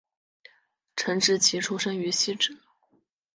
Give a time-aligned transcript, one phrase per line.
[0.95, 2.57] 陈植棋出生于汐止